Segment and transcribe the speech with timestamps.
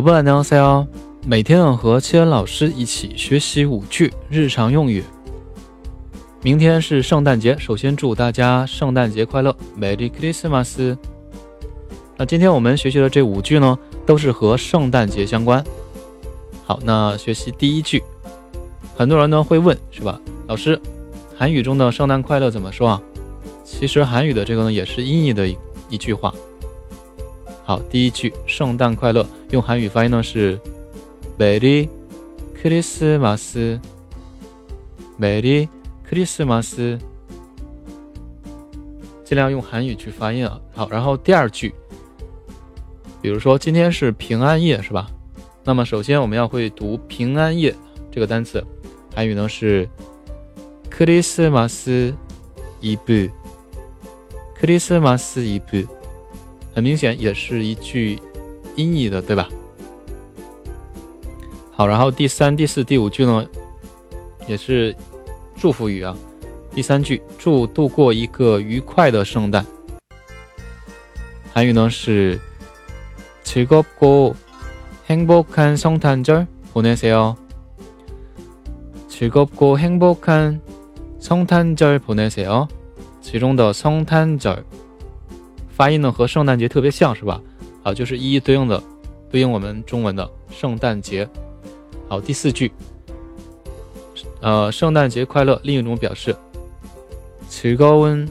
[0.00, 0.86] 不要忘记哦，
[1.26, 5.02] 每天和七恩老师一起学习五句日常用语。
[6.42, 10.96] 明天是圣诞节，首先祝大家圣诞节快乐，Merry Christmas。
[12.16, 13.76] 那今天我们学习的这五句呢，
[14.06, 15.62] 都是和圣诞节相关。
[16.64, 18.00] 好，那学习第一句，
[18.94, 20.80] 很多人呢会问是吧，老师，
[21.36, 23.02] 韩语中的圣诞快乐怎么说啊？
[23.64, 26.32] 其实韩语的这个呢，也是音译的一一句话。
[27.70, 30.58] 好，第一句“圣诞快乐”用韩语发音呢是
[31.38, 31.56] “베 e
[32.64, 32.68] r
[35.30, 35.68] r y
[36.10, 37.00] Christmas。
[39.24, 40.60] 尽量用韩语去发音啊。
[40.72, 41.72] 好，然后第二句，
[43.22, 45.08] 比如说今天是平安夜，是吧？
[45.62, 47.72] 那么首先我们要会读“平安夜”
[48.10, 48.60] 这个单词，
[49.14, 49.88] 韩语呢是
[50.90, 52.14] “크리스마스
[52.82, 53.30] 이브
[54.60, 55.86] ”，“크리스마스이브”。
[56.74, 58.18] 很明显，也是一句
[58.76, 59.48] 英译的，对吧？
[61.72, 63.44] 好，然后第三、第四、第五句呢，
[64.46, 64.94] 也是
[65.56, 66.16] 祝福语啊。
[66.74, 69.64] 第三句，祝度过一个愉快的圣诞。
[71.52, 72.38] 韩语呢是
[73.44, 74.34] “즐겁고
[75.08, 77.34] 행복한성탄절보내세요”。
[79.10, 80.60] 즐겁고행복한
[81.20, 82.68] 성탄절보내세 요。
[83.20, 84.62] 지롱더성탄 절。
[85.80, 87.40] 发音呢和圣诞节特别像是吧？
[87.82, 88.82] 好，就是一一对应的，
[89.30, 91.26] 对应我们中文的圣诞节。
[92.06, 92.70] 好，第四句，
[94.42, 95.58] 呃，圣诞节快乐。
[95.64, 96.36] 另一种表示
[97.48, 98.28] ，Chigun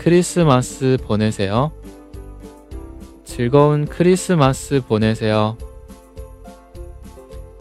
[0.00, 1.70] Christmas Bonne Seo。
[3.24, 5.56] c h i n Christmas Bonne s e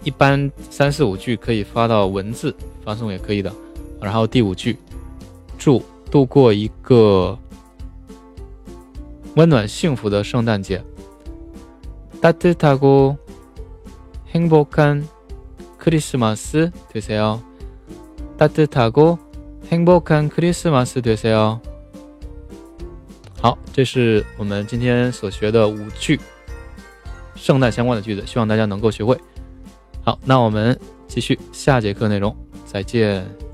[0.04, 3.52] 一般三四五句可以发到文字发送也可以的。
[4.00, 4.78] 然后第五句，
[5.58, 5.82] 祝
[6.12, 7.36] 度过一个。
[9.38, 10.84] 温暖幸福的圣诞节，
[12.20, 13.16] 따뜻하고
[14.34, 15.04] 행복한
[15.78, 17.40] 크리스마스되세요
[18.36, 19.20] 따뜻하고
[19.70, 21.60] 행복한크리스마스되세요
[23.40, 26.20] 好，这是我们今天所学的五句
[27.36, 29.16] 圣诞相关的句子，希望大家能够学会。
[30.04, 30.76] 好，那我们
[31.08, 33.47] 继续下节课内容，再见。